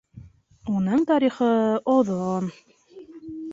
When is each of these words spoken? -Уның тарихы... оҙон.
-Уның 0.77 1.03
тарихы... 1.11 1.51
оҙон. 1.97 2.51